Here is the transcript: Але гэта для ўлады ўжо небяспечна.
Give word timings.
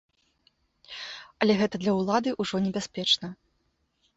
Але 1.45 1.53
гэта 1.61 1.75
для 1.83 1.91
ўлады 1.99 2.29
ўжо 2.41 2.55
небяспечна. 2.67 3.27